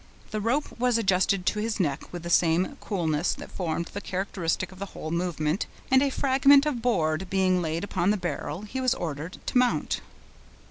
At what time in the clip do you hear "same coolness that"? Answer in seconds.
2.31-3.51